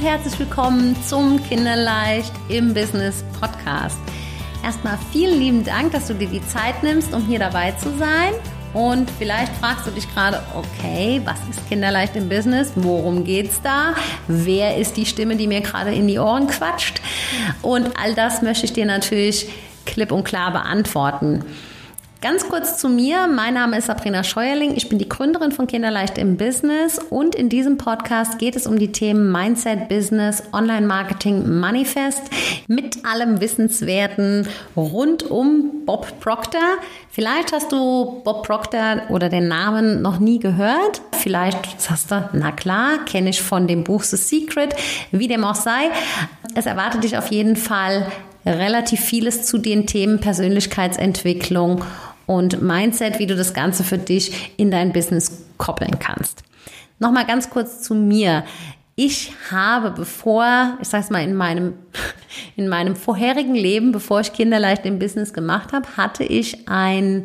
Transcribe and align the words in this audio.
Und 0.00 0.06
herzlich 0.06 0.38
willkommen 0.38 0.96
zum 1.06 1.42
Kinderleicht 1.42 2.32
im 2.48 2.72
Business 2.72 3.22
Podcast. 3.38 3.98
Erstmal 4.64 4.98
vielen 5.12 5.38
lieben 5.38 5.62
Dank, 5.62 5.92
dass 5.92 6.06
du 6.06 6.14
dir 6.14 6.26
die 6.26 6.42
Zeit 6.46 6.82
nimmst, 6.82 7.12
um 7.12 7.26
hier 7.26 7.38
dabei 7.38 7.72
zu 7.72 7.94
sein. 7.98 8.32
Und 8.72 9.10
vielleicht 9.10 9.52
fragst 9.56 9.86
du 9.86 9.90
dich 9.90 10.10
gerade, 10.14 10.42
okay, 10.54 11.20
was 11.26 11.38
ist 11.50 11.68
Kinderleicht 11.68 12.16
im 12.16 12.30
Business? 12.30 12.72
Worum 12.76 13.24
geht's 13.24 13.60
da? 13.60 13.94
Wer 14.26 14.78
ist 14.78 14.96
die 14.96 15.04
Stimme, 15.04 15.36
die 15.36 15.46
mir 15.46 15.60
gerade 15.60 15.92
in 15.92 16.08
die 16.08 16.18
Ohren 16.18 16.46
quatscht? 16.46 17.02
Und 17.60 17.90
all 18.02 18.14
das 18.14 18.40
möchte 18.40 18.64
ich 18.64 18.72
dir 18.72 18.86
natürlich 18.86 19.50
klipp 19.84 20.12
und 20.12 20.24
klar 20.24 20.50
beantworten. 20.50 21.44
Ganz 22.22 22.46
kurz 22.50 22.76
zu 22.76 22.90
mir. 22.90 23.28
Mein 23.28 23.54
Name 23.54 23.78
ist 23.78 23.86
Sabrina 23.86 24.22
Scheuerling. 24.22 24.76
Ich 24.76 24.90
bin 24.90 24.98
die 24.98 25.08
Gründerin 25.08 25.52
von 25.52 25.66
Kinderleicht 25.66 26.18
im 26.18 26.36
Business 26.36 26.98
und 26.98 27.34
in 27.34 27.48
diesem 27.48 27.78
Podcast 27.78 28.38
geht 28.38 28.56
es 28.56 28.66
um 28.66 28.78
die 28.78 28.92
Themen 28.92 29.32
Mindset, 29.32 29.88
Business, 29.88 30.42
Online-Marketing, 30.52 31.48
Manifest 31.48 32.24
mit 32.66 33.06
allem 33.06 33.40
Wissenswerten 33.40 34.46
rund 34.76 35.22
um 35.30 35.86
Bob 35.86 36.20
Proctor. 36.20 36.60
Vielleicht 37.08 37.52
hast 37.54 37.72
du 37.72 38.20
Bob 38.22 38.46
Proctor 38.46 39.00
oder 39.08 39.30
den 39.30 39.48
Namen 39.48 40.02
noch 40.02 40.18
nie 40.18 40.40
gehört. 40.40 41.00
Vielleicht 41.12 41.80
sagst 41.80 42.10
du, 42.10 42.28
na 42.34 42.52
klar, 42.52 42.98
kenne 43.06 43.30
ich 43.30 43.40
von 43.40 43.66
dem 43.66 43.82
Buch 43.82 44.02
The 44.02 44.18
Secret. 44.18 44.74
Wie 45.10 45.26
dem 45.26 45.42
auch 45.42 45.54
sei. 45.54 45.90
Es 46.54 46.66
erwartet 46.66 47.02
dich 47.02 47.16
auf 47.16 47.30
jeden 47.30 47.56
Fall 47.56 48.12
relativ 48.44 49.00
vieles 49.00 49.46
zu 49.46 49.56
den 49.56 49.86
Themen 49.86 50.20
Persönlichkeitsentwicklung 50.20 51.82
und 52.30 52.62
Mindset, 52.62 53.18
wie 53.18 53.26
du 53.26 53.34
das 53.34 53.54
Ganze 53.54 53.82
für 53.82 53.98
dich 53.98 54.52
in 54.56 54.70
dein 54.70 54.92
Business 54.92 55.46
koppeln 55.58 55.98
kannst. 55.98 56.44
Nochmal 57.00 57.26
ganz 57.26 57.50
kurz 57.50 57.82
zu 57.82 57.92
mir. 57.92 58.44
Ich 58.94 59.32
habe, 59.50 59.90
bevor, 59.90 60.78
ich 60.80 60.86
sage 60.86 61.02
es 61.02 61.10
mal, 61.10 61.24
in 61.24 61.34
meinem, 61.34 61.72
in 62.56 62.68
meinem 62.68 62.94
vorherigen 62.94 63.56
Leben, 63.56 63.90
bevor 63.90 64.20
ich 64.20 64.32
Kinderleicht 64.32 64.86
im 64.86 65.00
Business 65.00 65.32
gemacht 65.32 65.72
habe, 65.72 65.88
hatte 65.96 66.22
ich 66.22 66.68
ein 66.68 67.24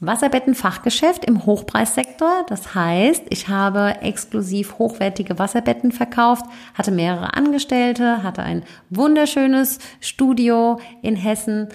Wasserbettenfachgeschäft 0.00 1.24
im 1.24 1.46
Hochpreissektor. 1.46 2.44
Das 2.48 2.74
heißt, 2.74 3.26
ich 3.30 3.46
habe 3.46 3.98
exklusiv 4.00 4.78
hochwertige 4.78 5.38
Wasserbetten 5.38 5.92
verkauft, 5.92 6.44
hatte 6.74 6.90
mehrere 6.90 7.34
Angestellte, 7.34 8.24
hatte 8.24 8.42
ein 8.42 8.64
wunderschönes 8.90 9.78
Studio 10.00 10.80
in 11.02 11.14
Hessen 11.14 11.68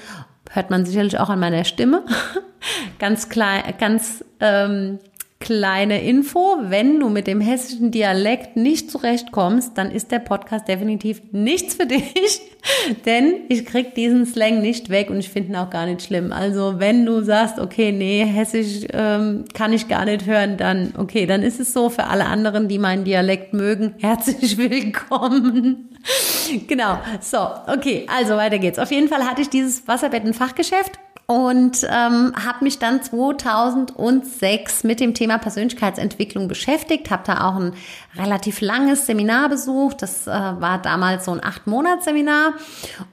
hört 0.49 0.69
man 0.69 0.85
sicherlich 0.85 1.19
auch 1.19 1.29
an 1.29 1.39
meiner 1.39 1.63
Stimme. 1.63 2.03
ganz 2.99 3.29
klein, 3.29 3.73
ganz 3.79 4.23
ähm, 4.39 4.99
kleine 5.39 6.03
Info, 6.03 6.57
wenn 6.63 6.99
du 6.99 7.07
mit 7.07 7.25
dem 7.25 7.39
hessischen 7.39 7.91
Dialekt 7.91 8.57
nicht 8.57 8.91
zurechtkommst, 8.91 9.77
dann 9.77 9.89
ist 9.89 10.11
der 10.11 10.19
Podcast 10.19 10.67
definitiv 10.67 11.21
nichts 11.31 11.75
für 11.75 11.85
dich, 11.85 12.41
denn 13.05 13.35
ich 13.47 13.65
krieg 13.65 13.95
diesen 13.95 14.25
Slang 14.25 14.61
nicht 14.61 14.89
weg 14.89 15.09
und 15.09 15.17
ich 15.17 15.29
finde 15.29 15.49
ihn 15.49 15.55
auch 15.55 15.69
gar 15.69 15.85
nicht 15.85 16.01
schlimm. 16.01 16.33
Also 16.33 16.79
wenn 16.79 17.05
du 17.05 17.21
sagst, 17.21 17.57
okay, 17.57 17.93
nee, 17.93 18.25
hessisch 18.25 18.85
ähm, 18.91 19.45
kann 19.53 19.71
ich 19.71 19.87
gar 19.87 20.03
nicht 20.03 20.25
hören, 20.25 20.57
dann 20.57 20.93
okay, 20.97 21.25
dann 21.25 21.41
ist 21.41 21.61
es 21.61 21.71
so 21.71 21.89
für 21.89 22.03
alle 22.05 22.25
anderen, 22.25 22.67
die 22.67 22.77
meinen 22.77 23.05
Dialekt 23.05 23.53
mögen, 23.53 23.95
herzlich 23.99 24.57
willkommen. 24.57 25.89
genau, 26.67 26.99
so, 27.21 27.39
okay, 27.67 28.05
also 28.13 28.35
weiter 28.35 28.59
geht's. 28.59 28.77
Auf 28.77 28.91
jeden 28.91 29.07
Fall 29.07 29.23
hatte 29.23 29.41
ich 29.41 29.49
dieses 29.49 29.87
Wasserbettenfachgeschäft 29.87 30.99
und 31.29 31.83
ähm, 31.83 32.33
habe 32.43 32.63
mich 32.63 32.79
dann 32.79 33.03
2006 33.03 34.83
mit 34.83 34.99
dem 34.99 35.13
Thema 35.13 35.37
Persönlichkeitsentwicklung 35.37 36.47
beschäftigt, 36.47 37.11
habe 37.11 37.21
da 37.23 37.47
auch 37.47 37.55
ein 37.55 37.73
relativ 38.17 38.61
langes 38.61 39.05
Seminar 39.05 39.47
besucht. 39.47 40.01
Das 40.01 40.25
äh, 40.25 40.31
war 40.31 40.81
damals 40.81 41.25
so 41.25 41.31
ein 41.31 41.43
acht 41.43 41.67
Monats 41.67 42.05
Seminar 42.05 42.53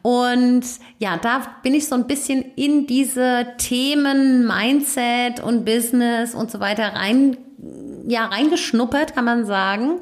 und 0.00 0.62
ja, 0.99 1.19
da 1.19 1.43
bin 1.62 1.75
ich 1.75 1.88
so 1.88 1.94
ein 1.94 2.06
bisschen 2.06 2.43
in 2.56 2.87
diese 2.87 3.49
Themen 3.59 4.47
Mindset 4.47 5.41
und 5.41 5.66
Business 5.66 6.34
und 6.34 6.50
so 6.50 6.59
weiter 6.59 6.94
rein 6.94 7.37
ja, 8.09 8.27
reingeschnuppert, 8.27 9.15
kann 9.15 9.25
man 9.25 9.44
sagen. 9.44 10.00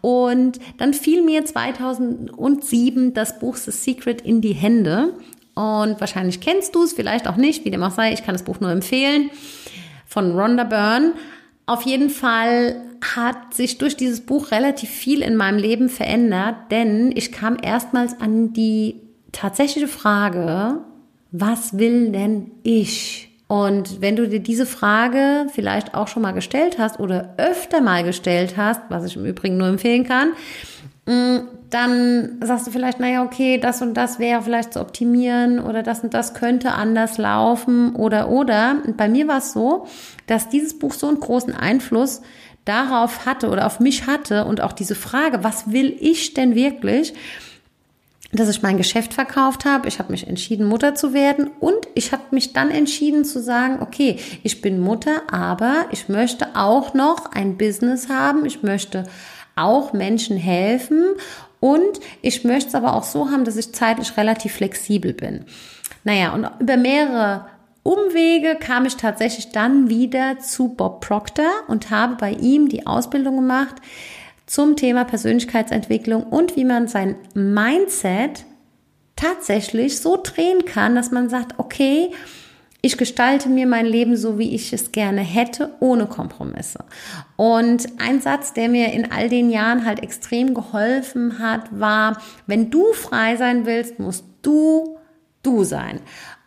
Und 0.00 0.58
dann 0.78 0.92
fiel 0.92 1.22
mir 1.22 1.44
2007 1.44 3.14
das 3.14 3.38
Buch 3.38 3.56
The 3.56 3.70
Secret 3.70 4.20
in 4.20 4.40
die 4.40 4.54
Hände. 4.54 5.14
Und 5.54 6.00
wahrscheinlich 6.00 6.40
kennst 6.40 6.74
du 6.74 6.82
es, 6.82 6.92
vielleicht 6.92 7.28
auch 7.28 7.36
nicht, 7.36 7.64
wie 7.64 7.70
dem 7.70 7.82
auch 7.82 7.92
sei. 7.92 8.12
Ich 8.12 8.24
kann 8.24 8.34
das 8.34 8.42
Buch 8.42 8.60
nur 8.60 8.70
empfehlen 8.70 9.30
von 10.06 10.38
Rhonda 10.38 10.64
Byrne. 10.64 11.12
Auf 11.66 11.82
jeden 11.82 12.10
Fall 12.10 12.82
hat 13.14 13.54
sich 13.54 13.78
durch 13.78 13.96
dieses 13.96 14.20
Buch 14.20 14.50
relativ 14.50 14.90
viel 14.90 15.22
in 15.22 15.36
meinem 15.36 15.58
Leben 15.58 15.88
verändert, 15.88 16.56
denn 16.70 17.12
ich 17.14 17.32
kam 17.32 17.56
erstmals 17.60 18.20
an 18.20 18.52
die 18.52 19.00
tatsächliche 19.32 19.88
Frage, 19.88 20.80
was 21.30 21.78
will 21.78 22.12
denn 22.12 22.50
ich? 22.62 23.30
Und 23.46 24.00
wenn 24.00 24.16
du 24.16 24.28
dir 24.28 24.40
diese 24.40 24.66
Frage 24.66 25.46
vielleicht 25.52 25.94
auch 25.94 26.08
schon 26.08 26.22
mal 26.22 26.32
gestellt 26.32 26.78
hast 26.78 26.98
oder 26.98 27.34
öfter 27.36 27.80
mal 27.80 28.04
gestellt 28.04 28.56
hast, 28.56 28.80
was 28.88 29.04
ich 29.04 29.16
im 29.16 29.26
Übrigen 29.26 29.58
nur 29.58 29.68
empfehlen 29.68 30.04
kann, 30.04 30.32
dann 31.06 32.38
sagst 32.40 32.66
du 32.66 32.70
vielleicht, 32.70 32.98
naja, 32.98 33.24
okay, 33.24 33.58
das 33.58 33.82
und 33.82 33.94
das 33.94 34.18
wäre 34.18 34.42
vielleicht 34.42 34.72
zu 34.72 34.80
optimieren 34.80 35.58
oder 35.58 35.82
das 35.82 36.00
und 36.00 36.14
das 36.14 36.32
könnte 36.32 36.72
anders 36.72 37.18
laufen 37.18 37.94
oder 37.94 38.30
oder. 38.30 38.76
Und 38.86 38.96
bei 38.96 39.08
mir 39.08 39.28
war 39.28 39.38
es 39.38 39.52
so, 39.52 39.86
dass 40.26 40.48
dieses 40.48 40.78
Buch 40.78 40.94
so 40.94 41.08
einen 41.08 41.20
großen 41.20 41.54
Einfluss 41.54 42.22
darauf 42.64 43.26
hatte 43.26 43.50
oder 43.50 43.66
auf 43.66 43.80
mich 43.80 44.06
hatte 44.06 44.46
und 44.46 44.62
auch 44.62 44.72
diese 44.72 44.94
Frage, 44.94 45.44
was 45.44 45.70
will 45.70 45.94
ich 46.00 46.32
denn 46.32 46.54
wirklich, 46.54 47.12
dass 48.32 48.48
ich 48.48 48.62
mein 48.62 48.78
Geschäft 48.78 49.12
verkauft 49.12 49.64
habe. 49.64 49.86
Ich 49.86 49.98
habe 49.98 50.10
mich 50.10 50.26
entschieden, 50.26 50.66
Mutter 50.66 50.94
zu 50.94 51.12
werden 51.12 51.50
und 51.60 51.76
ich 51.94 52.12
habe 52.12 52.22
mich 52.30 52.52
dann 52.52 52.70
entschieden 52.70 53.24
zu 53.24 53.42
sagen, 53.42 53.78
okay, 53.80 54.16
ich 54.42 54.60
bin 54.60 54.80
Mutter, 54.80 55.22
aber 55.30 55.86
ich 55.90 56.08
möchte 56.08 56.56
auch 56.56 56.94
noch 56.94 57.32
ein 57.32 57.56
Business 57.58 58.08
haben. 58.08 58.44
Ich 58.46 58.62
möchte 58.62 59.04
auch 59.56 59.92
Menschen 59.92 60.36
helfen 60.36 61.14
und 61.60 62.00
ich 62.20 62.44
möchte 62.44 62.68
es 62.68 62.74
aber 62.74 62.94
auch 62.94 63.04
so 63.04 63.30
haben, 63.30 63.44
dass 63.44 63.56
ich 63.56 63.72
zeitlich 63.72 64.16
relativ 64.16 64.52
flexibel 64.52 65.14
bin. 65.14 65.46
Naja, 66.04 66.34
und 66.34 66.46
über 66.60 66.76
mehrere 66.76 67.46
Umwege 67.82 68.56
kam 68.56 68.86
ich 68.86 68.96
tatsächlich 68.96 69.50
dann 69.50 69.88
wieder 69.88 70.38
zu 70.38 70.68
Bob 70.68 71.00
Proctor 71.00 71.50
und 71.68 71.90
habe 71.90 72.16
bei 72.16 72.32
ihm 72.32 72.68
die 72.68 72.86
Ausbildung 72.86 73.36
gemacht 73.36 73.76
zum 74.46 74.76
Thema 74.76 75.04
Persönlichkeitsentwicklung 75.04 76.22
und 76.24 76.56
wie 76.56 76.64
man 76.64 76.88
sein 76.88 77.16
Mindset 77.34 78.44
tatsächlich 79.16 80.00
so 80.00 80.18
drehen 80.22 80.64
kann, 80.64 80.94
dass 80.94 81.10
man 81.10 81.28
sagt, 81.28 81.58
okay, 81.58 82.10
ich 82.84 82.98
gestalte 82.98 83.48
mir 83.48 83.66
mein 83.66 83.86
Leben 83.86 84.14
so, 84.14 84.38
wie 84.38 84.54
ich 84.54 84.74
es 84.74 84.92
gerne 84.92 85.22
hätte, 85.22 85.74
ohne 85.80 86.04
Kompromisse. 86.04 86.84
Und 87.36 87.86
ein 87.98 88.20
Satz, 88.20 88.52
der 88.52 88.68
mir 88.68 88.92
in 88.92 89.10
all 89.10 89.30
den 89.30 89.48
Jahren 89.48 89.86
halt 89.86 90.02
extrem 90.02 90.52
geholfen 90.52 91.38
hat, 91.38 91.62
war, 91.70 92.20
wenn 92.46 92.70
du 92.70 92.92
frei 92.92 93.36
sein 93.36 93.64
willst, 93.64 93.98
musst 93.98 94.26
du 94.42 94.98
du 95.42 95.64
sein. 95.64 96.00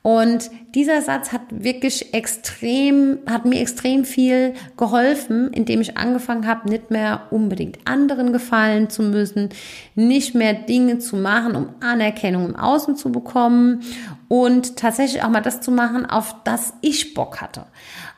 Und 0.08 0.52
dieser 0.74 1.02
Satz 1.02 1.34
hat 1.34 1.42
wirklich 1.50 2.14
extrem, 2.14 3.20
hat 3.30 3.44
mir 3.44 3.60
extrem 3.60 4.06
viel 4.06 4.54
geholfen, 4.78 5.52
indem 5.52 5.82
ich 5.82 5.98
angefangen 5.98 6.48
habe, 6.48 6.70
nicht 6.70 6.92
mehr 6.92 7.24
unbedingt 7.30 7.80
anderen 7.84 8.32
gefallen 8.32 8.90
zu 8.90 9.04
müssen, 9.04 9.50
nicht 9.96 10.34
mehr 10.34 10.54
Dinge 10.54 11.00
zu 11.00 11.18
machen, 11.18 11.58
um 11.58 11.70
Anerkennung 11.82 12.46
im 12.46 12.56
Außen 12.56 12.96
zu 12.96 13.12
bekommen 13.12 13.82
und 14.30 14.78
tatsächlich 14.78 15.24
auch 15.24 15.30
mal 15.30 15.42
das 15.42 15.60
zu 15.60 15.72
machen, 15.72 16.06
auf 16.06 16.38
das 16.46 16.72
ich 16.80 17.14
Bock 17.14 17.42
hatte. 17.42 17.66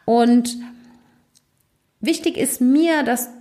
Und 0.05 0.57
wichtig 2.01 2.37
ist 2.37 2.61
mir, 2.61 3.01
dass 3.01 3.31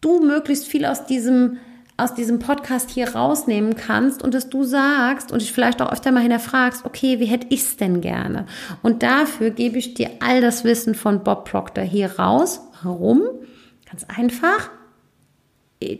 du 0.00 0.18
möglichst 0.24 0.66
viel 0.66 0.86
aus 0.86 1.06
diesem 1.06 1.58
aus 1.96 2.14
diesem 2.14 2.38
Podcast 2.38 2.90
hier 2.90 3.14
rausnehmen 3.14 3.74
kannst 3.74 4.22
und 4.22 4.34
dass 4.34 4.50
du 4.50 4.64
sagst 4.64 5.32
und 5.32 5.40
dich 5.40 5.52
vielleicht 5.52 5.80
auch 5.80 5.92
öfter 5.92 6.12
mal 6.12 6.20
hinterfragst, 6.20 6.84
okay, 6.84 7.20
wie 7.20 7.26
hätte 7.26 7.46
ich 7.50 7.60
es 7.60 7.76
denn 7.76 8.00
gerne? 8.00 8.46
Und 8.82 9.02
dafür 9.02 9.50
gebe 9.50 9.78
ich 9.78 9.94
dir 9.94 10.10
all 10.20 10.40
das 10.40 10.64
Wissen 10.64 10.94
von 10.94 11.24
Bob 11.24 11.48
Proctor 11.48 11.84
hier 11.84 12.18
raus. 12.18 12.60
Warum? 12.82 13.22
Ganz 13.90 14.04
einfach. 14.04 14.70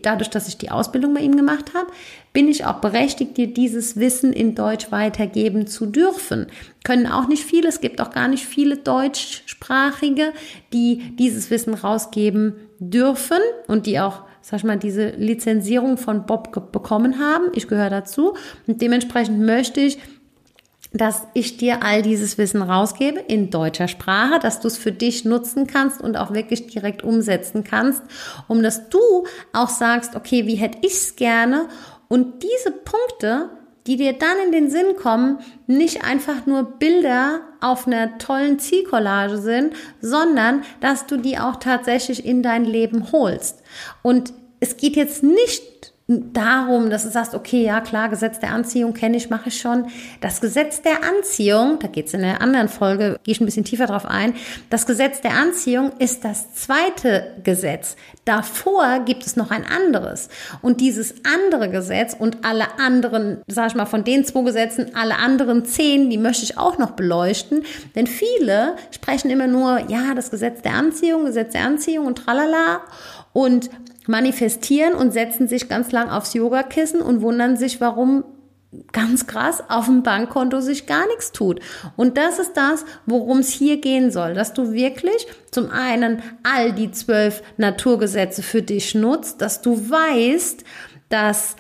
Dadurch, 0.03 0.31
dass 0.31 0.49
ich 0.49 0.57
die 0.57 0.71
Ausbildung 0.71 1.13
bei 1.13 1.21
ihm 1.21 1.37
gemacht 1.37 1.75
habe, 1.75 1.89
bin 2.33 2.49
ich 2.49 2.65
auch 2.65 2.81
berechtigt, 2.81 3.37
dir 3.37 3.47
dieses 3.47 3.97
Wissen 3.97 4.33
in 4.33 4.55
Deutsch 4.55 4.91
weitergeben 4.91 5.67
zu 5.67 5.85
dürfen. 5.85 6.47
Können 6.83 7.07
auch 7.07 7.29
nicht 7.29 7.45
viele, 7.45 7.69
es 7.69 7.83
gibt 7.83 8.01
auch 8.01 8.11
gar 8.11 8.29
nicht 8.29 8.47
viele 8.47 8.79
Deutschsprachige, 8.79 10.33
die 10.73 11.15
dieses 11.19 11.51
Wissen 11.51 11.75
rausgeben 11.75 12.55
dürfen 12.79 13.39
und 13.67 13.87
die 13.87 14.01
auch 14.01 14.23
sag 14.47 14.59
ich 14.59 14.65
mal, 14.65 14.79
diese 14.79 15.09
Lizenzierung 15.09 15.99
von 15.99 16.25
Bob 16.25 16.53
bekommen 16.71 17.19
haben. 17.19 17.47
Ich 17.55 17.67
gehöre 17.67 17.91
dazu. 17.91 18.35
Und 18.69 18.81
dementsprechend 18.81 19.41
möchte 19.41 19.81
ich, 19.81 19.99
dass 20.99 21.27
ich 21.35 21.57
dir 21.57 21.83
all 21.83 22.03
dieses 22.03 22.39
Wissen 22.39 22.63
rausgebe 22.63 23.21
in 23.21 23.51
deutscher 23.51 23.89
Sprache, 23.89 24.39
dass 24.39 24.61
du 24.61 24.69
es 24.69 24.79
für 24.79 24.93
dich 24.93 25.25
nutzen 25.25 25.67
kannst 25.67 26.01
und 26.01 26.17
auch 26.17 26.33
wirklich 26.33 26.67
direkt 26.67 27.03
umsetzen 27.03 27.65
kannst, 27.65 28.03
um 28.49 28.63
dass 28.63 28.89
du 28.89 29.27
auch 29.53 29.69
sagst, 29.69 30.17
okay, 30.17 30.47
wie 30.47 30.55
hätte 30.55 30.79
ich 30.83 30.93
es 30.93 31.17
gerne? 31.17 31.69
Und 32.09 32.43
diese 32.43 32.71
Punkte, 32.71 33.51
die 33.87 33.97
dir 33.97 34.13
dann 34.13 34.37
in 34.47 34.53
den 34.53 34.71
Sinn 34.71 34.97
kommen, 34.97 35.39
nicht 35.67 36.05
einfach 36.05 36.47
nur 36.47 36.65
Bilder 36.65 37.41
auf 37.61 37.87
einer 37.87 38.19
tollen 38.19 38.59
Zielcollage 38.59 39.39
sind, 39.39 39.75
sondern 40.01 40.63
dass 40.81 41.07
du 41.07 41.17
die 41.17 41.39
auch 41.39 41.57
tatsächlich 41.57 42.25
in 42.25 42.43
dein 42.43 42.65
Leben 42.65 43.13
holst. 43.13 43.63
Und 44.03 44.33
es 44.61 44.77
geht 44.77 44.97
jetzt 44.97 45.23
nicht 45.23 45.93
darum, 46.09 46.89
dass 46.89 47.03
du 47.03 47.11
sagst, 47.11 47.35
okay, 47.35 47.65
ja 47.65 47.81
klar, 47.81 48.09
Gesetz 48.09 48.39
der 48.39 48.53
Anziehung 48.53 48.95
kenne 48.95 49.17
ich, 49.17 49.29
mache 49.29 49.49
ich 49.49 49.59
schon. 49.61 49.87
Das 50.21 50.41
Gesetz 50.41 50.81
der 50.81 51.03
Anziehung, 51.03 51.81
da 51.81 51.89
geht 51.89 52.07
es 52.07 52.15
in 52.15 52.23
einer 52.23 52.41
anderen 52.41 52.69
Folge, 52.69 53.19
gehe 53.25 53.33
ich 53.33 53.41
ein 53.41 53.45
bisschen 53.45 53.65
tiefer 53.65 53.87
drauf 53.87 54.07
ein, 54.07 54.35
das 54.71 54.87
Gesetz 54.87 55.21
der 55.21 55.33
Anziehung 55.33 55.91
ist 55.99 56.25
das 56.25 56.55
zweite 56.55 57.35
Gesetz. 57.43 57.97
Davor 58.25 59.01
gibt 59.05 59.27
es 59.27 59.35
noch 59.35 59.51
ein 59.51 59.65
anderes. 59.65 60.29
Und 60.63 60.81
dieses 60.81 61.15
andere 61.25 61.71
Gesetz 61.71 62.15
und 62.17 62.45
alle 62.45 62.79
anderen, 62.79 63.43
sag 63.49 63.69
ich 63.71 63.75
mal, 63.75 63.87
von 63.87 64.05
den 64.05 64.25
zwei 64.25 64.43
Gesetzen, 64.43 64.93
alle 64.95 65.17
anderen 65.17 65.65
zehn, 65.65 66.09
die 66.09 66.19
möchte 66.19 66.45
ich 66.45 66.57
auch 66.57 66.79
noch 66.79 66.93
beleuchten. 66.93 67.65
Denn 67.97 68.07
viele 68.07 68.77
sprechen 68.93 69.29
immer 69.31 69.49
nur, 69.49 69.81
ja, 69.89 70.15
das 70.15 70.31
Gesetz 70.31 70.63
der 70.63 70.75
Anziehung, 70.75 71.25
Gesetz 71.25 71.53
der 71.53 71.63
Anziehung 71.63 72.07
und 72.07 72.19
tralala. 72.19 72.83
Und 73.33 73.71
manifestieren 74.07 74.95
und 74.95 75.13
setzen 75.13 75.49
sich 75.49 75.69
ganz 75.69 75.93
lang 75.93 76.09
aufs 76.09 76.35
Yogakissen 76.35 77.01
und 77.01 77.21
wundern 77.23 77.57
sich, 77.57 77.81
warum 77.81 78.25
ganz 78.93 79.27
krass 79.27 79.63
auf 79.69 79.87
dem 79.87 80.03
Bankkonto 80.03 80.61
sich 80.61 80.87
gar 80.87 81.07
nichts 81.07 81.33
tut. 81.33 81.61
Und 81.97 82.19
das 82.19 82.39
ist 82.39 82.57
das, 82.57 82.85
worum 83.07 83.39
es 83.39 83.51
hier 83.51 83.81
gehen 83.81 84.11
soll, 84.11 84.35
dass 84.35 84.53
du 84.53 84.73
wirklich 84.73 85.27
zum 85.51 85.71
einen 85.71 86.23
all 86.43 86.73
die 86.73 86.91
zwölf 86.91 87.43
Naturgesetze 87.57 88.43
für 88.43 88.63
dich 88.63 88.95
nutzt, 88.95 89.41
dass 89.41 89.63
du 89.63 89.91
weißt, 89.91 90.65
dass 91.09 91.57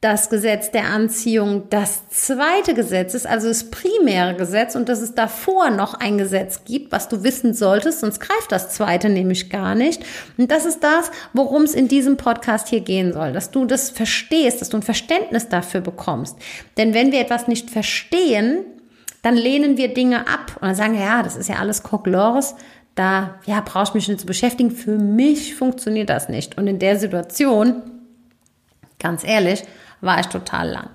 das 0.00 0.30
Gesetz 0.30 0.70
der 0.70 0.86
Anziehung 0.86 1.64
das 1.68 2.08
zweite 2.08 2.72
Gesetz 2.72 3.12
ist, 3.12 3.26
also 3.26 3.48
das 3.48 3.70
primäre 3.70 4.34
Gesetz 4.34 4.74
und 4.74 4.88
dass 4.88 5.02
es 5.02 5.14
davor 5.14 5.68
noch 5.68 5.92
ein 5.92 6.16
Gesetz 6.16 6.64
gibt, 6.64 6.90
was 6.90 7.08
du 7.08 7.22
wissen 7.22 7.52
solltest, 7.52 8.00
sonst 8.00 8.18
greift 8.18 8.50
das 8.50 8.70
zweite 8.70 9.10
nämlich 9.10 9.50
gar 9.50 9.74
nicht. 9.74 10.02
Und 10.38 10.50
das 10.50 10.64
ist 10.64 10.82
das, 10.82 11.10
worum 11.34 11.64
es 11.64 11.74
in 11.74 11.86
diesem 11.86 12.16
Podcast 12.16 12.68
hier 12.68 12.80
gehen 12.80 13.12
soll, 13.12 13.34
dass 13.34 13.50
du 13.50 13.66
das 13.66 13.90
verstehst, 13.90 14.62
dass 14.62 14.70
du 14.70 14.78
ein 14.78 14.82
Verständnis 14.82 15.50
dafür 15.50 15.82
bekommst. 15.82 16.36
Denn 16.78 16.94
wenn 16.94 17.12
wir 17.12 17.20
etwas 17.20 17.46
nicht 17.46 17.68
verstehen, 17.68 18.64
dann 19.20 19.36
lehnen 19.36 19.76
wir 19.76 19.92
Dinge 19.92 20.20
ab 20.20 20.56
und 20.60 20.68
dann 20.68 20.74
sagen 20.74 20.98
ja, 20.98 21.22
das 21.22 21.36
ist 21.36 21.50
ja 21.50 21.56
alles 21.56 21.82
Kokolores, 21.82 22.54
da 22.94 23.38
ja, 23.44 23.60
brauche 23.60 23.84
ich 23.84 23.94
mich 23.94 24.08
nicht 24.08 24.20
zu 24.20 24.26
beschäftigen. 24.26 24.70
Für 24.70 24.96
mich 24.96 25.54
funktioniert 25.54 26.08
das 26.08 26.30
nicht. 26.30 26.56
Und 26.56 26.66
in 26.66 26.78
der 26.78 26.98
Situation, 26.98 27.82
ganz 28.98 29.24
ehrlich, 29.24 29.62
war 30.00 30.20
ich 30.20 30.26
total 30.26 30.68
lang. 30.68 30.90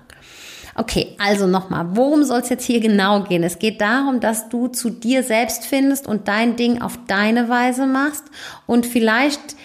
Okay, 0.78 1.16
also 1.18 1.46
nochmal, 1.46 1.96
worum 1.96 2.22
soll 2.22 2.40
es 2.40 2.50
jetzt 2.50 2.64
hier 2.64 2.80
genau 2.80 3.22
gehen? 3.22 3.42
Es 3.42 3.58
geht 3.58 3.80
darum, 3.80 4.20
dass 4.20 4.50
du 4.50 4.68
zu 4.68 4.90
dir 4.90 5.22
selbst 5.22 5.64
findest 5.64 6.06
und 6.06 6.28
dein 6.28 6.56
Ding 6.56 6.82
auf 6.82 6.98
deine 7.06 7.48
Weise 7.48 7.86
machst. 7.86 8.24
Und 8.66 8.84
vielleicht 8.84 9.56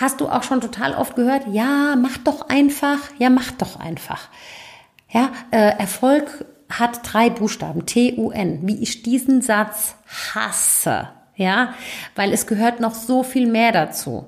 hast 0.00 0.20
du 0.20 0.28
auch 0.28 0.42
schon 0.42 0.60
total 0.60 0.94
oft 0.94 1.14
gehört, 1.14 1.44
ja, 1.52 1.94
mach 1.96 2.18
doch 2.18 2.48
einfach, 2.48 2.98
ja, 3.18 3.30
mach 3.30 3.52
doch 3.52 3.78
einfach. 3.78 4.28
Ja, 5.08 5.30
äh, 5.52 5.78
Erfolg 5.78 6.44
hat 6.68 7.00
drei 7.04 7.30
Buchstaben, 7.30 7.86
T-U-N, 7.86 8.60
wie 8.62 8.82
ich 8.82 9.04
diesen 9.04 9.42
Satz 9.42 9.94
hasse. 10.34 11.10
Ja, 11.36 11.74
weil 12.14 12.32
es 12.32 12.46
gehört 12.46 12.80
noch 12.80 12.94
so 12.94 13.22
viel 13.22 13.46
mehr 13.46 13.70
dazu. 13.70 14.26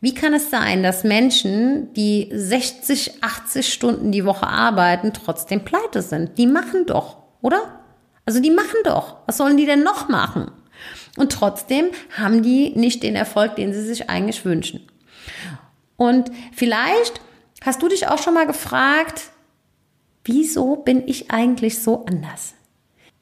Wie 0.00 0.14
kann 0.14 0.32
es 0.32 0.48
sein, 0.48 0.82
dass 0.82 1.04
Menschen, 1.04 1.92
die 1.92 2.30
60, 2.32 3.22
80 3.22 3.72
Stunden 3.72 4.12
die 4.12 4.24
Woche 4.24 4.46
arbeiten, 4.46 5.12
trotzdem 5.12 5.64
pleite 5.64 6.00
sind? 6.00 6.38
Die 6.38 6.46
machen 6.46 6.86
doch, 6.86 7.18
oder? 7.42 7.80
Also 8.24 8.40
die 8.40 8.50
machen 8.50 8.78
doch. 8.84 9.18
Was 9.26 9.36
sollen 9.36 9.58
die 9.58 9.66
denn 9.66 9.82
noch 9.82 10.08
machen? 10.08 10.50
Und 11.18 11.32
trotzdem 11.32 11.86
haben 12.16 12.42
die 12.42 12.70
nicht 12.70 13.02
den 13.02 13.14
Erfolg, 13.14 13.56
den 13.56 13.74
sie 13.74 13.82
sich 13.82 14.08
eigentlich 14.08 14.44
wünschen. 14.44 14.86
Und 15.96 16.30
vielleicht 16.54 17.20
hast 17.62 17.82
du 17.82 17.88
dich 17.88 18.08
auch 18.08 18.18
schon 18.18 18.32
mal 18.32 18.46
gefragt, 18.46 19.24
wieso 20.24 20.76
bin 20.76 21.06
ich 21.06 21.30
eigentlich 21.30 21.82
so 21.82 22.06
anders? 22.06 22.54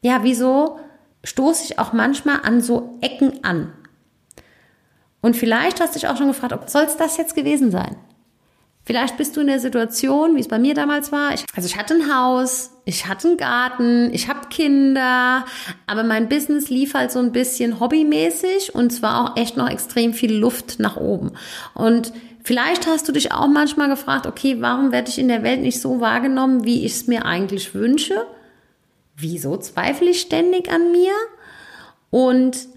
Ja, 0.00 0.20
wieso 0.22 0.78
stoße 1.24 1.64
ich 1.64 1.78
auch 1.80 1.92
manchmal 1.92 2.42
an 2.42 2.60
so 2.60 2.98
Ecken 3.00 3.42
an? 3.42 3.72
Und 5.20 5.36
vielleicht 5.36 5.80
hast 5.80 5.94
du 5.94 5.98
dich 5.98 6.08
auch 6.08 6.16
schon 6.16 6.28
gefragt, 6.28 6.70
soll 6.70 6.84
es 6.84 6.96
das 6.96 7.16
jetzt 7.16 7.34
gewesen 7.34 7.70
sein? 7.70 7.96
Vielleicht 8.88 9.18
bist 9.18 9.36
du 9.36 9.42
in 9.42 9.48
der 9.48 9.60
Situation, 9.60 10.34
wie 10.34 10.40
es 10.40 10.48
bei 10.48 10.58
mir 10.58 10.72
damals 10.72 11.12
war. 11.12 11.34
Ich, 11.34 11.44
also 11.54 11.66
ich 11.66 11.76
hatte 11.76 11.92
ein 11.92 12.10
Haus, 12.10 12.70
ich 12.86 13.06
hatte 13.06 13.28
einen 13.28 13.36
Garten, 13.36 14.08
ich 14.14 14.28
habe 14.28 14.48
Kinder, 14.48 15.44
aber 15.86 16.04
mein 16.04 16.30
Business 16.30 16.70
lief 16.70 16.94
halt 16.94 17.12
so 17.12 17.18
ein 17.18 17.32
bisschen 17.32 17.80
hobbymäßig 17.80 18.74
und 18.74 18.88
zwar 18.90 19.22
auch 19.22 19.36
echt 19.36 19.58
noch 19.58 19.68
extrem 19.68 20.14
viel 20.14 20.32
Luft 20.32 20.80
nach 20.80 20.96
oben. 20.96 21.32
Und 21.74 22.14
vielleicht 22.42 22.86
hast 22.86 23.06
du 23.06 23.12
dich 23.12 23.30
auch 23.30 23.48
manchmal 23.48 23.90
gefragt, 23.90 24.26
okay, 24.26 24.56
warum 24.60 24.90
werde 24.90 25.10
ich 25.10 25.18
in 25.18 25.28
der 25.28 25.42
Welt 25.42 25.60
nicht 25.60 25.82
so 25.82 26.00
wahrgenommen, 26.00 26.64
wie 26.64 26.86
ich 26.86 26.92
es 26.92 27.06
mir 27.06 27.26
eigentlich 27.26 27.74
wünsche? 27.74 28.26
Wieso 29.16 29.58
zweifle 29.58 30.08
ich 30.08 30.22
ständig 30.22 30.72
an 30.72 30.92
mir? 30.92 31.12
Und 32.08 32.68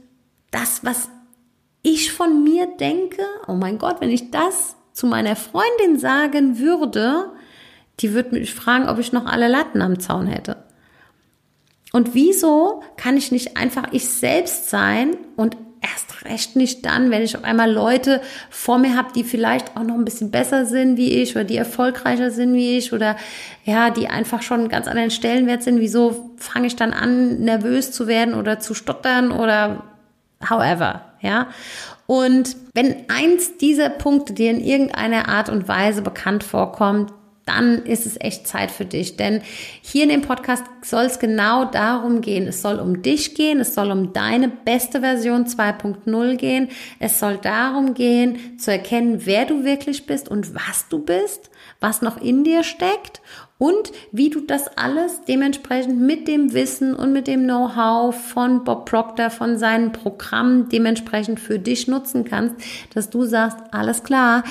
das, 0.52 0.84
was 0.84 1.10
ich 1.82 2.12
von 2.12 2.44
mir 2.44 2.68
denke, 2.80 3.24
oh 3.48 3.54
mein 3.54 3.78
Gott, 3.78 4.02
wenn 4.02 4.12
ich 4.12 4.32
das 4.32 4.76
zu 4.94 5.08
meiner 5.08 5.36
Freundin 5.36 5.98
sagen 5.98 6.60
würde, 6.60 7.32
die 8.00 8.14
würde 8.14 8.36
mich 8.40 8.54
fragen, 8.54 8.88
ob 8.88 9.00
ich 9.00 9.14
noch 9.14 9.26
alle 9.26 9.48
Latten 9.48 9.82
am 9.82 10.00
Zaun 10.00 10.28
hätte. 10.28 10.64
Und 11.94 12.14
wieso 12.14 12.84
kann 12.98 13.18
ich 13.18 13.32
nicht 13.32 13.58
einfach 13.58 13.90
ich 13.92 14.08
selbst 14.10 14.70
sein 14.70 15.18
und 15.36 15.58
erst 15.82 16.26
recht 16.26 16.56
nicht 16.56 16.86
dann, 16.86 17.10
wenn 17.10 17.24
ich 17.24 17.36
auf 17.36 17.44
einmal 17.44 17.72
Leute 17.72 18.22
vor 18.50 18.78
mir 18.78 18.96
habe, 18.96 19.12
die 19.14 19.24
vielleicht 19.24 19.76
auch 19.76 19.84
noch 19.84 19.96
ein 19.96 20.06
bisschen 20.06 20.32
besser 20.32 20.66
sind 20.66 20.96
wie 20.96 21.12
ich 21.12 21.36
oder 21.36 21.44
die 21.44 21.58
erfolgreicher 21.58 22.32
sind 22.32 22.54
wie 22.54 22.78
ich 22.78 22.94
oder 22.94 23.18
ja, 23.66 23.90
die 23.90 24.08
einfach 24.08 24.42
schon 24.42 24.70
ganz 24.70 24.88
anderen 24.88 25.12
Stellenwert 25.12 25.64
sind. 25.64 25.80
Wieso 25.80 26.32
fange 26.38 26.68
ich 26.68 26.76
dann 26.76 26.94
an, 26.94 27.40
nervös 27.40 27.92
zu 27.92 28.08
werden 28.08 28.36
oder 28.36 28.60
zu 28.60 28.74
stottern 28.74 29.32
oder 29.32 29.84
however, 30.48 31.11
ja. 31.22 31.48
Und 32.08 32.56
wenn 32.74 33.10
eins 33.10 33.58
dieser 33.58 33.90
Punkte 33.90 34.34
dir 34.34 34.52
in 34.52 34.60
irgendeiner 34.60 35.30
Art 35.30 35.50
und 35.50 35.68
Weise 35.68 36.02
bekannt 36.02 36.44
vorkommt, 36.44 37.14
dann 37.52 37.84
ist 37.84 38.06
es 38.06 38.20
echt 38.20 38.48
Zeit 38.48 38.72
für 38.72 38.86
dich. 38.86 39.18
Denn 39.18 39.42
hier 39.82 40.04
in 40.04 40.10
dem 40.10 40.22
Podcast 40.22 40.64
soll 40.82 41.04
es 41.04 41.20
genau 41.20 41.66
darum 41.66 42.22
gehen. 42.22 42.48
Es 42.48 42.62
soll 42.62 42.80
um 42.80 43.02
dich 43.02 43.36
gehen. 43.36 43.60
Es 43.60 43.76
soll 43.76 43.92
um 43.92 44.14
deine 44.14 44.48
beste 44.48 45.02
Version 45.02 45.46
2.0 45.46 46.36
gehen. 46.36 46.70
Es 47.00 47.20
soll 47.20 47.38
darum 47.38 47.94
gehen, 47.94 48.58
zu 48.58 48.72
erkennen, 48.72 49.26
wer 49.26 49.46
du 49.46 49.64
wirklich 49.64 50.06
bist 50.06 50.30
und 50.30 50.56
was 50.56 50.88
du 50.90 51.00
bist, 51.00 51.50
was 51.80 52.02
noch 52.02 52.22
in 52.22 52.44
dir 52.44 52.64
steckt 52.64 53.22
und 53.58 53.92
wie 54.12 54.30
du 54.30 54.42
das 54.42 54.78
alles 54.78 55.22
dementsprechend 55.28 56.00
mit 56.00 56.28
dem 56.28 56.54
Wissen 56.54 56.96
und 56.96 57.14
mit 57.14 57.28
dem 57.28 57.44
Know-how 57.44 58.16
von 58.16 58.64
Bob 58.64 58.90
Proctor, 58.90 59.30
von 59.30 59.58
seinen 59.58 59.92
Programmen 59.92 60.70
dementsprechend 60.70 61.40
für 61.40 61.60
dich 61.60 61.88
nutzen 61.88 62.24
kannst, 62.24 62.56
dass 62.94 63.10
du 63.10 63.24
sagst, 63.24 63.58
alles 63.72 64.04
klar, 64.04 64.44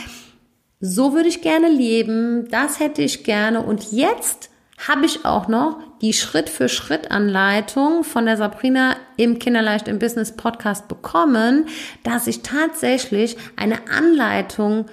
so 0.80 1.12
würde 1.12 1.28
ich 1.28 1.42
gerne 1.42 1.68
leben, 1.68 2.48
das 2.48 2.80
hätte 2.80 3.02
ich 3.02 3.22
gerne 3.24 3.62
und 3.62 3.92
jetzt 3.92 4.50
habe 4.88 5.04
ich 5.04 5.26
auch 5.26 5.46
noch 5.46 5.78
die 6.00 6.14
Schritt-für-Schritt-Anleitung 6.14 8.02
von 8.02 8.24
der 8.24 8.38
Sabrina 8.38 8.96
im 9.18 9.38
Kinderleicht 9.38 9.88
im 9.88 9.98
Business 9.98 10.34
Podcast 10.34 10.88
bekommen, 10.88 11.66
dass 12.02 12.26
ich 12.26 12.40
tatsächlich 12.40 13.36
eine 13.56 13.88
Anleitung 13.90 14.86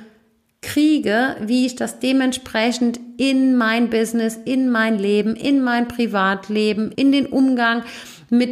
kriege, 0.62 1.38
wie 1.40 1.66
ich 1.66 1.76
das 1.76 2.00
dementsprechend 2.00 3.00
in 3.18 3.56
mein 3.56 3.90
Business, 3.90 4.38
in 4.44 4.70
mein 4.70 5.00
Leben, 5.00 5.36
in 5.36 5.64
mein 5.64 5.88
Privatleben, 5.88 6.92
in 6.92 7.14
den 7.14 7.28
Umgang 7.28 7.84
mit, 8.30 8.50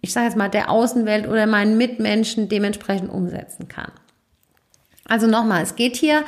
ich 0.00 0.12
sage 0.12 0.26
jetzt 0.26 0.36
mal, 0.36 0.48
der 0.48 0.70
Außenwelt 0.70 1.28
oder 1.28 1.46
meinen 1.46 1.76
Mitmenschen 1.76 2.48
dementsprechend 2.48 3.10
umsetzen 3.10 3.68
kann. 3.68 3.92
Also 5.06 5.26
nochmal, 5.26 5.62
es 5.62 5.76
geht 5.76 5.96
hier 5.96 6.24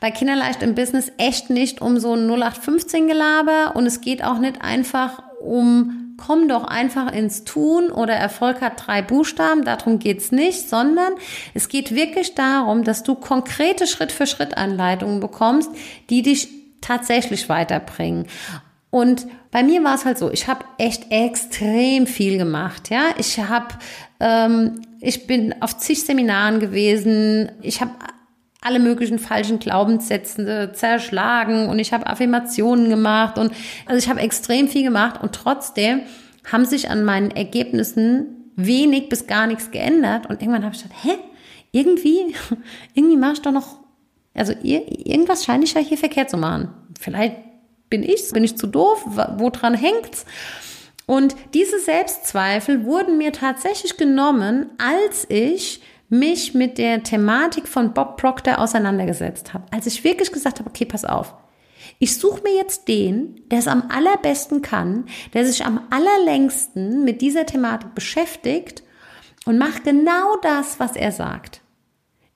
bei 0.00 0.10
Kinderleicht 0.10 0.62
im 0.62 0.74
Business 0.74 1.12
echt 1.18 1.50
nicht 1.50 1.80
um 1.80 1.98
so 1.98 2.14
ein 2.14 2.26
0815 2.28 3.08
Gelaber 3.08 3.72
und 3.74 3.86
es 3.86 4.00
geht 4.00 4.24
auch 4.24 4.38
nicht 4.38 4.62
einfach 4.62 5.22
um 5.40 6.04
komm 6.16 6.48
doch 6.48 6.64
einfach 6.64 7.12
ins 7.12 7.44
Tun 7.44 7.90
oder 7.90 8.14
Erfolg 8.14 8.60
hat 8.60 8.86
drei 8.86 9.02
Buchstaben, 9.02 9.64
darum 9.64 9.98
geht's 9.98 10.32
nicht, 10.32 10.68
sondern 10.68 11.12
es 11.54 11.68
geht 11.68 11.94
wirklich 11.94 12.34
darum, 12.34 12.84
dass 12.84 13.02
du 13.02 13.14
konkrete 13.14 13.86
Schritt-für-Schritt-Anleitungen 13.86 15.20
bekommst, 15.20 15.70
die 16.10 16.22
dich 16.22 16.48
tatsächlich 16.80 17.48
weiterbringen. 17.48 18.26
Und 18.90 19.26
bei 19.50 19.62
mir 19.64 19.82
war 19.82 19.96
es 19.96 20.04
halt 20.04 20.18
so, 20.18 20.30
ich 20.30 20.46
habe 20.46 20.64
echt 20.78 21.10
extrem 21.10 22.06
viel 22.06 22.38
gemacht. 22.38 22.90
Ja, 22.90 23.06
ich 23.18 23.38
habe, 23.38 23.74
ähm, 24.20 24.82
ich 25.00 25.26
bin 25.26 25.54
auf 25.62 25.76
zig 25.78 26.04
Seminaren 26.04 26.60
gewesen. 26.60 27.50
Ich 27.60 27.80
habe 27.80 27.90
alle 28.64 28.80
möglichen 28.80 29.18
falschen 29.18 29.58
Glaubenssätze 29.58 30.72
zerschlagen 30.72 31.68
und 31.68 31.78
ich 31.78 31.92
habe 31.92 32.06
Affirmationen 32.06 32.88
gemacht 32.88 33.38
und 33.38 33.52
also 33.86 33.98
ich 33.98 34.08
habe 34.08 34.20
extrem 34.20 34.68
viel 34.68 34.82
gemacht 34.82 35.22
und 35.22 35.34
trotzdem 35.34 36.00
haben 36.50 36.64
sich 36.64 36.90
an 36.90 37.04
meinen 37.04 37.30
Ergebnissen 37.30 38.52
wenig 38.56 39.10
bis 39.10 39.26
gar 39.26 39.46
nichts 39.46 39.70
geändert 39.70 40.26
und 40.26 40.40
irgendwann 40.40 40.64
habe 40.64 40.74
ich 40.74 40.82
gedacht, 40.82 40.98
hä, 41.04 41.12
irgendwie, 41.72 42.34
irgendwie 42.94 43.16
mache 43.18 43.34
ich 43.34 43.42
doch 43.42 43.52
noch, 43.52 43.80
also 44.32 44.54
irgendwas 44.62 45.44
scheine 45.44 45.64
ich 45.64 45.74
ja 45.74 45.80
hier 45.80 45.98
verkehrt 45.98 46.30
zu 46.30 46.38
machen. 46.38 46.70
Vielleicht 46.98 47.36
bin 47.90 48.02
ich's, 48.02 48.32
bin 48.32 48.44
ich 48.44 48.56
zu 48.56 48.66
doof, 48.66 49.04
woran 49.36 49.74
hängt's? 49.74 50.24
Und 51.06 51.36
diese 51.52 51.80
Selbstzweifel 51.80 52.86
wurden 52.86 53.18
mir 53.18 53.32
tatsächlich 53.32 53.98
genommen, 53.98 54.70
als 54.78 55.26
ich 55.28 55.82
mich 56.08 56.54
mit 56.54 56.78
der 56.78 57.02
Thematik 57.02 57.68
von 57.68 57.94
Bob 57.94 58.16
Proctor 58.16 58.58
auseinandergesetzt 58.58 59.54
habe. 59.54 59.64
Als 59.70 59.86
ich 59.86 60.04
wirklich 60.04 60.32
gesagt 60.32 60.58
habe, 60.58 60.68
okay, 60.68 60.84
pass 60.84 61.04
auf. 61.04 61.34
Ich 61.98 62.18
suche 62.18 62.42
mir 62.42 62.54
jetzt 62.54 62.88
den, 62.88 63.40
der 63.50 63.58
es 63.58 63.68
am 63.68 63.84
allerbesten 63.88 64.62
kann, 64.62 65.04
der 65.32 65.46
sich 65.46 65.64
am 65.64 65.80
allerlängsten 65.90 67.04
mit 67.04 67.20
dieser 67.20 67.46
Thematik 67.46 67.94
beschäftigt 67.94 68.82
und 69.44 69.58
mache 69.58 69.82
genau 69.82 70.36
das, 70.42 70.80
was 70.80 70.96
er 70.96 71.12
sagt. 71.12 71.60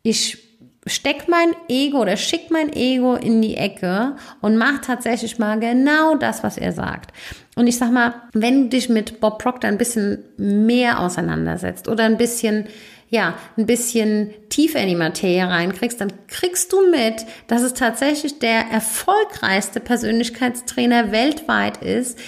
Ich 0.03 0.49
steck 0.87 1.29
mein 1.29 1.55
Ego 1.69 2.01
oder 2.01 2.17
schick 2.17 2.51
mein 2.51 2.73
Ego 2.73 3.15
in 3.15 3.43
die 3.43 3.57
Ecke 3.57 4.17
und 4.41 4.57
mach 4.57 4.81
tatsächlich 4.81 5.39
mal 5.39 5.59
genau 5.59 6.15
das, 6.15 6.43
was 6.43 6.57
er 6.57 6.73
sagt. 6.73 7.13
Und 7.57 7.67
ich 7.67 7.77
sag 7.77 7.93
mal, 7.93 8.15
wenn 8.33 8.65
du 8.65 8.69
dich 8.71 8.89
mit 8.89 9.21
Bob 9.21 9.43
Proctor 9.43 9.69
ein 9.69 9.79
bisschen 9.79 10.25
mehr 10.37 11.01
auseinandersetzt 11.01 11.89
oder 11.89 12.05
ein 12.05 12.17
bisschen 12.17 12.67
ja, 13.11 13.39
ein 13.57 13.67
bisschen 13.67 14.35
tiefer 14.51 14.81
in 14.81 14.89
die 14.89 14.95
Materie 14.95 15.49
reinkriegst, 15.49 16.01
dann 16.01 16.13
kriegst 16.27 16.73
du 16.73 16.91
mit, 16.91 17.25
dass 17.47 17.63
es 17.63 17.75
tatsächlich 17.75 18.39
der 18.39 18.67
erfolgreichste 18.71 19.81
Persönlichkeitstrainer 19.81 21.13
weltweit 21.13 21.83
ist, 21.83 22.19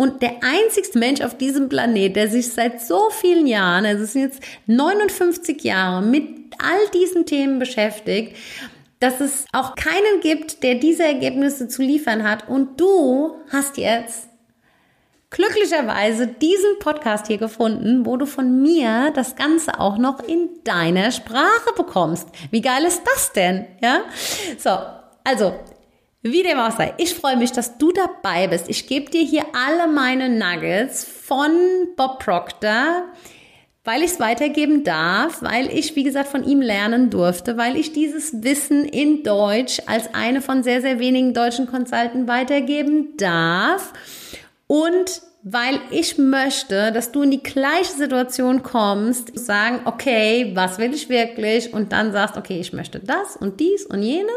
und 0.00 0.22
der 0.22 0.36
einzigste 0.42 0.98
Mensch 0.98 1.20
auf 1.20 1.36
diesem 1.36 1.68
Planet, 1.68 2.16
der 2.16 2.26
sich 2.26 2.54
seit 2.54 2.80
so 2.80 3.10
vielen 3.10 3.46
Jahren, 3.46 3.84
also 3.84 4.04
es 4.04 4.14
sind 4.14 4.22
jetzt 4.22 4.42
59 4.64 5.62
Jahre, 5.62 6.00
mit 6.00 6.24
all 6.58 6.88
diesen 6.94 7.26
Themen 7.26 7.58
beschäftigt, 7.58 8.34
dass 8.98 9.20
es 9.20 9.44
auch 9.52 9.74
keinen 9.74 10.22
gibt, 10.22 10.62
der 10.62 10.76
diese 10.76 11.02
Ergebnisse 11.02 11.68
zu 11.68 11.82
liefern 11.82 12.22
hat. 12.22 12.48
Und 12.48 12.80
du 12.80 13.34
hast 13.52 13.76
jetzt 13.76 14.29
glücklicherweise 15.30 16.26
diesen 16.26 16.78
Podcast 16.80 17.28
hier 17.28 17.38
gefunden, 17.38 18.04
wo 18.04 18.16
du 18.16 18.26
von 18.26 18.60
mir 18.60 19.12
das 19.14 19.36
Ganze 19.36 19.78
auch 19.78 19.96
noch 19.96 20.20
in 20.20 20.48
deiner 20.64 21.12
Sprache 21.12 21.72
bekommst. 21.76 22.28
Wie 22.50 22.60
geil 22.60 22.84
ist 22.84 23.02
das 23.04 23.32
denn? 23.32 23.66
Ja? 23.80 24.02
So. 24.58 24.70
Also, 25.22 25.54
wie 26.22 26.42
dem 26.42 26.58
auch 26.58 26.72
sei, 26.72 26.94
ich 26.98 27.14
freue 27.14 27.36
mich, 27.36 27.52
dass 27.52 27.78
du 27.78 27.92
dabei 27.92 28.48
bist. 28.48 28.68
Ich 28.68 28.86
gebe 28.86 29.10
dir 29.10 29.22
hier 29.22 29.44
alle 29.54 29.90
meine 29.90 30.28
Nuggets 30.28 31.04
von 31.04 31.50
Bob 31.96 32.18
Proctor, 32.18 33.04
weil 33.84 34.02
ich 34.02 34.12
es 34.12 34.20
weitergeben 34.20 34.84
darf, 34.84 35.42
weil 35.42 35.68
ich, 35.72 35.96
wie 35.96 36.04
gesagt, 36.04 36.28
von 36.28 36.44
ihm 36.44 36.60
lernen 36.60 37.10
durfte, 37.10 37.56
weil 37.56 37.76
ich 37.76 37.92
dieses 37.92 38.42
Wissen 38.42 38.84
in 38.84 39.22
Deutsch 39.22 39.80
als 39.86 40.12
eine 40.14 40.42
von 40.42 40.62
sehr, 40.62 40.80
sehr 40.82 40.98
wenigen 40.98 41.32
deutschen 41.32 41.66
Consultants 41.66 42.28
weitergeben 42.28 43.16
darf. 43.16 43.92
Und 44.70 45.22
weil 45.42 45.80
ich 45.90 46.16
möchte, 46.16 46.92
dass 46.92 47.10
du 47.10 47.22
in 47.22 47.32
die 47.32 47.42
gleiche 47.42 47.92
Situation 47.92 48.62
kommst, 48.62 49.36
sagen, 49.36 49.80
okay, 49.84 50.52
was 50.54 50.78
will 50.78 50.94
ich 50.94 51.08
wirklich? 51.08 51.74
Und 51.74 51.90
dann 51.90 52.12
sagst, 52.12 52.36
okay, 52.36 52.60
ich 52.60 52.72
möchte 52.72 53.00
das 53.00 53.34
und 53.34 53.58
dies 53.58 53.84
und 53.84 54.00
jenes. 54.00 54.30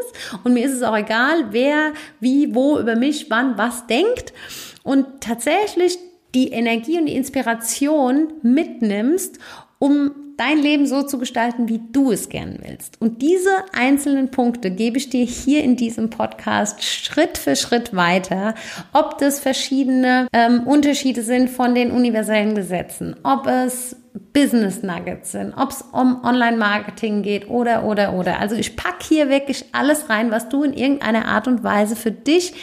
Und 0.44 0.56
mir 0.56 0.66
ist 0.66 0.74
es 0.74 0.82
auch 0.82 0.98
egal, 0.98 1.50
wer, 1.52 1.94
wie, 2.20 2.56
wo 2.56 2.80
über 2.80 2.96
mich, 2.96 3.30
wann, 3.30 3.60
was 3.60 3.86
denkt. 3.86 4.34
Und 4.82 5.06
tatsächlich 5.22 6.00
die 6.34 6.52
Energie 6.52 6.98
und 6.98 7.06
die 7.06 7.16
Inspiration 7.16 8.34
mitnimmst, 8.42 9.38
um 9.78 10.16
dein 10.38 10.60
Leben 10.60 10.86
so 10.86 11.04
zu 11.04 11.18
gestalten, 11.18 11.70
wie 11.70 11.82
du 11.92 12.12
es 12.12 12.30
gern 12.30 12.58
willst. 12.62 13.00
Und 13.02 13.22
diese 13.22 13.52
einzelnen 13.74 14.32
Punkte 14.32 14.72
gebe 14.72 14.98
ich 14.98 15.10
dir 15.10 15.26
hier 15.26 15.64
in 15.64 15.76
diesem 15.76 16.10
Podcast 16.10 16.84
Schritt 16.84 17.38
für 17.38 17.56
Schritt 17.56 17.96
weiter, 17.96 18.56
ob 18.94 19.18
das 19.18 19.40
verschiedene 19.40 20.28
ähm, 20.34 20.64
Unterschiede 20.64 21.22
sind 21.22 21.50
von 21.50 21.76
den 21.76 21.92
universellen 21.92 22.56
Gesetzen, 22.56 23.16
ob 23.24 23.48
es 23.48 23.96
Business 24.34 24.84
Nuggets 24.84 25.32
sind, 25.32 25.54
ob 25.58 25.72
es 25.72 25.84
um 25.92 26.24
Online-Marketing 26.24 27.24
geht 27.24 27.50
oder, 27.50 27.84
oder, 27.84 28.14
oder. 28.14 28.40
Also 28.40 28.56
ich 28.56 28.76
packe 28.76 29.04
hier 29.08 29.30
wirklich 29.30 29.66
alles 29.72 30.10
rein, 30.10 30.32
was 30.32 30.50
du 30.50 30.64
in 30.64 30.74
irgendeiner 30.74 31.26
Art 31.26 31.48
und 31.48 31.64
Weise 31.64 31.96
für 31.96 32.12
dich 32.12 32.54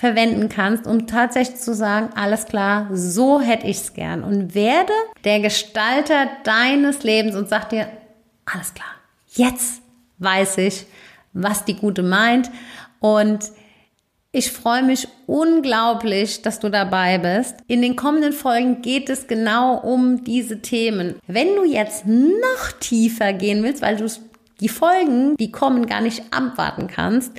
verwenden 0.00 0.48
kannst, 0.48 0.86
um 0.86 1.06
tatsächlich 1.06 1.60
zu 1.60 1.74
sagen, 1.74 2.08
alles 2.14 2.46
klar, 2.46 2.88
so 2.90 3.38
hätte 3.38 3.66
ich 3.66 3.76
es 3.76 3.92
gern. 3.92 4.24
Und 4.24 4.54
werde 4.54 4.94
der 5.24 5.40
Gestalter 5.40 6.26
deines 6.42 7.02
Lebens 7.02 7.36
und 7.36 7.50
sag 7.50 7.68
dir, 7.68 7.86
alles 8.46 8.72
klar, 8.72 8.88
jetzt 9.34 9.82
weiß 10.16 10.56
ich, 10.56 10.86
was 11.34 11.66
die 11.66 11.76
Gute 11.76 12.02
meint. 12.02 12.50
Und 13.00 13.50
ich 14.32 14.50
freue 14.50 14.82
mich 14.82 15.06
unglaublich, 15.26 16.40
dass 16.40 16.60
du 16.60 16.70
dabei 16.70 17.18
bist. 17.18 17.56
In 17.66 17.82
den 17.82 17.94
kommenden 17.94 18.32
Folgen 18.32 18.80
geht 18.80 19.10
es 19.10 19.26
genau 19.26 19.76
um 19.76 20.24
diese 20.24 20.62
Themen. 20.62 21.16
Wenn 21.26 21.56
du 21.56 21.64
jetzt 21.64 22.06
noch 22.06 22.72
tiefer 22.80 23.34
gehen 23.34 23.62
willst, 23.62 23.82
weil 23.82 23.98
du 23.98 24.08
die 24.60 24.68
Folgen, 24.70 25.36
die 25.36 25.52
kommen, 25.52 25.84
gar 25.84 26.00
nicht 26.00 26.22
abwarten 26.30 26.86
kannst, 26.86 27.32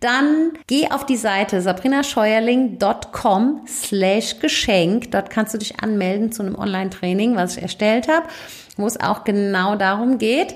dann 0.00 0.52
geh 0.66 0.90
auf 0.90 1.06
die 1.06 1.16
Seite 1.16 1.60
sabrinascheuerling.com 1.60 3.62
slash 3.66 4.38
Geschenk. 4.40 5.10
Dort 5.10 5.30
kannst 5.30 5.54
du 5.54 5.58
dich 5.58 5.82
anmelden 5.82 6.30
zu 6.30 6.42
einem 6.42 6.54
Online-Training, 6.54 7.34
was 7.34 7.56
ich 7.56 7.62
erstellt 7.62 8.08
habe, 8.08 8.26
wo 8.76 8.86
es 8.86 9.00
auch 9.00 9.24
genau 9.24 9.74
darum 9.74 10.18
geht 10.18 10.54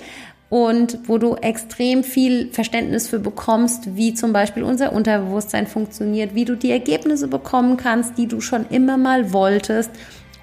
und 0.48 0.98
wo 1.08 1.18
du 1.18 1.34
extrem 1.36 2.04
viel 2.04 2.52
Verständnis 2.52 3.08
für 3.08 3.18
bekommst, 3.18 3.96
wie 3.96 4.14
zum 4.14 4.32
Beispiel 4.32 4.62
unser 4.62 4.92
Unterbewusstsein 4.92 5.66
funktioniert, 5.66 6.34
wie 6.34 6.44
du 6.44 6.56
die 6.56 6.70
Ergebnisse 6.70 7.26
bekommen 7.26 7.76
kannst, 7.76 8.18
die 8.18 8.28
du 8.28 8.40
schon 8.40 8.66
immer 8.68 8.96
mal 8.96 9.32
wolltest 9.32 9.90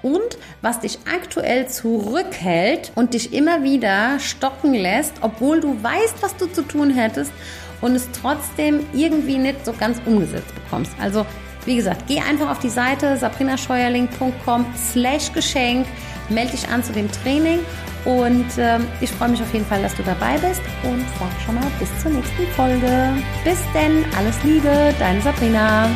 und 0.02 0.38
was 0.62 0.80
dich 0.80 0.98
aktuell 1.10 1.68
zurückhält 1.68 2.92
und 2.96 3.14
dich 3.14 3.32
immer 3.32 3.62
wieder 3.62 4.18
stocken 4.18 4.74
lässt, 4.74 5.14
obwohl 5.20 5.60
du 5.60 5.82
weißt, 5.82 6.22
was 6.22 6.36
du 6.36 6.46
zu 6.46 6.62
tun 6.62 6.90
hättest 6.90 7.32
und 7.80 7.94
es 7.94 8.08
trotzdem 8.12 8.80
irgendwie 8.92 9.38
nicht 9.38 9.64
so 9.64 9.72
ganz 9.72 10.00
umgesetzt 10.06 10.54
bekommst. 10.54 10.92
Also 11.00 11.26
wie 11.66 11.76
gesagt, 11.76 12.04
geh 12.08 12.20
einfach 12.20 12.50
auf 12.50 12.58
die 12.58 12.70
Seite 12.70 13.16
sabrinascheuerling.com 13.16 14.66
slash 14.76 15.32
Geschenk, 15.32 15.86
melde 16.28 16.52
dich 16.52 16.68
an 16.68 16.82
zu 16.82 16.92
dem 16.92 17.10
Training 17.10 17.60
und 18.04 18.46
ähm, 18.56 18.86
ich 19.00 19.10
freue 19.10 19.28
mich 19.28 19.42
auf 19.42 19.52
jeden 19.52 19.66
Fall, 19.66 19.82
dass 19.82 19.94
du 19.94 20.02
dabei 20.02 20.38
bist 20.38 20.62
und 20.84 21.04
sag 21.18 21.28
schon 21.44 21.56
mal 21.56 21.66
bis 21.78 21.88
zur 22.02 22.10
nächsten 22.10 22.46
Folge. 22.56 23.12
Bis 23.44 23.58
denn, 23.74 24.04
alles 24.16 24.42
Liebe, 24.42 24.94
deine 24.98 25.20
Sabrina. 25.20 25.88